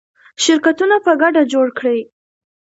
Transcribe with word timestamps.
شرکتونه 0.43 0.95
په 1.05 1.11
ګډه 1.21 1.41
جوړ 1.53 1.67
کړئ. 1.77 1.99